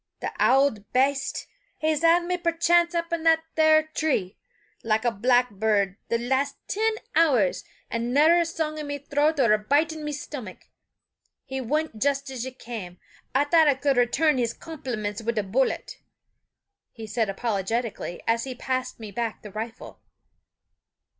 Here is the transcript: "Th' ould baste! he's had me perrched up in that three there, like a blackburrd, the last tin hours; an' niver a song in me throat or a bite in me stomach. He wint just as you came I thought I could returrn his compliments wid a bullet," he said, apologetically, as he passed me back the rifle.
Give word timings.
"Th' 0.19 0.31
ould 0.41 0.91
baste! 0.93 1.45
he's 1.77 2.01
had 2.01 2.25
me 2.25 2.35
perrched 2.35 2.95
up 2.95 3.13
in 3.13 3.21
that 3.21 3.43
three 3.55 4.23
there, 4.23 4.31
like 4.91 5.05
a 5.05 5.11
blackburrd, 5.11 5.95
the 6.09 6.17
last 6.17 6.55
tin 6.67 6.95
hours; 7.15 7.63
an' 7.91 8.11
niver 8.11 8.39
a 8.39 8.45
song 8.47 8.79
in 8.79 8.87
me 8.87 8.97
throat 8.97 9.39
or 9.39 9.53
a 9.53 9.59
bite 9.59 9.93
in 9.93 10.03
me 10.03 10.11
stomach. 10.11 10.63
He 11.45 11.61
wint 11.61 11.99
just 12.01 12.31
as 12.31 12.43
you 12.45 12.51
came 12.51 12.97
I 13.35 13.43
thought 13.45 13.67
I 13.67 13.75
could 13.75 13.95
returrn 13.95 14.39
his 14.39 14.53
compliments 14.55 15.21
wid 15.21 15.37
a 15.37 15.43
bullet," 15.43 15.97
he 16.91 17.05
said, 17.05 17.29
apologetically, 17.29 18.23
as 18.25 18.45
he 18.45 18.55
passed 18.55 18.99
me 18.99 19.11
back 19.11 19.43
the 19.43 19.51
rifle. 19.51 20.01